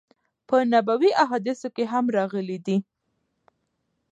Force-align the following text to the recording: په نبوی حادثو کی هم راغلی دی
په 0.47 0.57
نبوی 0.71 1.11
حادثو 1.29 1.67
کی 1.75 1.83
هم 1.91 2.05
راغلی 2.17 2.57
دی 2.65 2.77